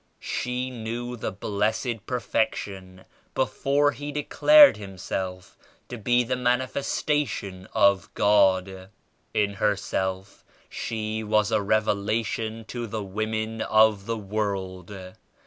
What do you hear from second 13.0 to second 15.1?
women of the world.